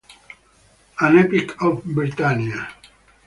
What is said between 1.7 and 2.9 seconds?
Britannia.